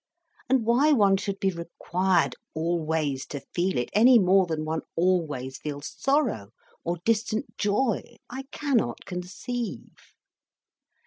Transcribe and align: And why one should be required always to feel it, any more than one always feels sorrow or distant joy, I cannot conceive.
And 0.49 0.65
why 0.65 0.91
one 0.93 1.15
should 1.17 1.39
be 1.39 1.51
required 1.51 2.35
always 2.55 3.23
to 3.27 3.39
feel 3.53 3.77
it, 3.77 3.91
any 3.93 4.17
more 4.17 4.47
than 4.47 4.65
one 4.65 4.81
always 4.95 5.59
feels 5.59 5.93
sorrow 5.95 6.49
or 6.83 6.97
distant 7.05 7.55
joy, 7.55 8.15
I 8.27 8.45
cannot 8.51 9.05
conceive. 9.05 10.15